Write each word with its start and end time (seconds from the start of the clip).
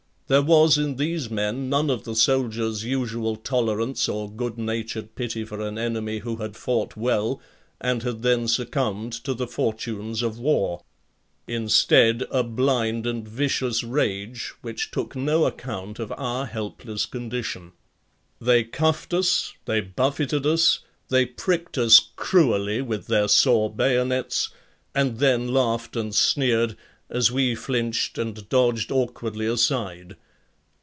There 0.27 0.41
was 0.41 0.77
in 0.77 0.95
these 0.95 1.29
men 1.29 1.67
none 1.69 1.89
of 1.89 2.05
the 2.05 2.15
soldier's 2.15 2.85
usual 2.85 3.35
tolerance 3.35 4.07
or 4.07 4.31
good 4.31 4.57
natured 4.57 5.13
pity 5.13 5.43
for 5.43 5.59
an 5.59 5.77
enemy 5.77 6.19
who 6.19 6.37
had 6.37 6.55
fought 6.55 6.95
well 6.95 7.41
and 7.81 8.01
had 8.03 8.21
then 8.21 8.47
succumbed 8.47 9.11
to 9.25 9.33
the 9.33 9.45
fortunes 9.45 10.21
of 10.21 10.39
war. 10.39 10.85
Instead, 11.47 12.23
a 12.31 12.43
blind 12.45 13.05
and 13.05 13.27
vicious 13.27 13.83
rage 13.83 14.53
which 14.61 14.89
took 14.91 15.17
no 15.17 15.43
account 15.43 15.99
of 15.99 16.13
our 16.13 16.45
helpless 16.45 17.05
condition. 17.05 17.73
They 18.39 18.63
cuffed 18.63 19.13
us, 19.13 19.53
they 19.65 19.81
buffeted 19.81 20.45
us, 20.45 20.79
they 21.09 21.25
pricked 21.25 21.77
us 21.77 21.99
cruelly 22.15 22.81
with 22.81 23.07
their 23.07 23.27
saw 23.27 23.67
bayonets 23.67 24.47
and 24.95 25.17
then 25.17 25.49
laughed 25.53 25.97
and 25.97 26.15
sneered 26.15 26.77
as 27.09 27.29
we 27.29 27.53
flinched 27.53 28.17
and 28.17 28.47
dodged 28.47 28.89
awkwardly 28.89 29.45
aside. 29.45 30.15